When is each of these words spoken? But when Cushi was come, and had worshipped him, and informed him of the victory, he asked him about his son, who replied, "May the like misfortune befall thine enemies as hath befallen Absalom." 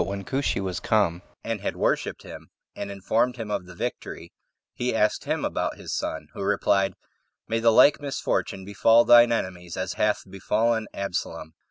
But 0.01 0.07
when 0.07 0.23
Cushi 0.23 0.59
was 0.59 0.79
come, 0.79 1.21
and 1.43 1.61
had 1.61 1.75
worshipped 1.75 2.23
him, 2.23 2.49
and 2.75 2.89
informed 2.89 3.35
him 3.35 3.51
of 3.51 3.67
the 3.67 3.75
victory, 3.75 4.33
he 4.73 4.95
asked 4.95 5.25
him 5.25 5.45
about 5.45 5.77
his 5.77 5.93
son, 5.93 6.25
who 6.33 6.41
replied, 6.41 6.95
"May 7.47 7.59
the 7.59 7.71
like 7.71 8.01
misfortune 8.01 8.65
befall 8.65 9.05
thine 9.05 9.31
enemies 9.31 9.77
as 9.77 9.93
hath 10.01 10.23
befallen 10.27 10.87
Absalom." 10.91 11.53